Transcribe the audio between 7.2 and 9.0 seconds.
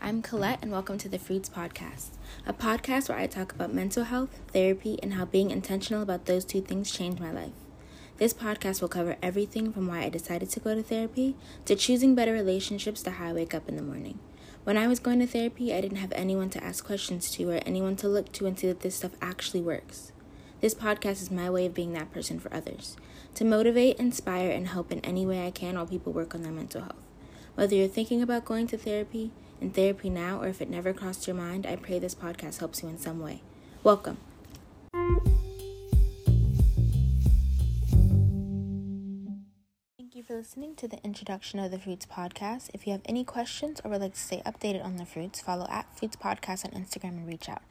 my life. This podcast will